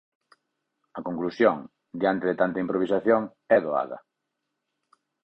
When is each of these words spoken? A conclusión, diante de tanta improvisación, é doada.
A 0.97 0.99
conclusión, 1.07 1.57
diante 2.01 2.25
de 2.29 2.37
tanta 2.41 2.61
improvisación, 2.63 3.21
é 3.55 3.57
doada. 3.65 3.97